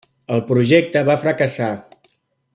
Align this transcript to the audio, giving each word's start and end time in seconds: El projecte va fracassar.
El 0.35 0.39
projecte 0.47 1.03
va 1.11 1.19
fracassar. 1.27 1.69